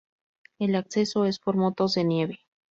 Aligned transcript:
El 0.57 0.73
acceso 0.73 1.25
es 1.25 1.37
por 1.37 1.57
motos 1.57 1.93
de 1.93 2.03
nieve. 2.05 2.39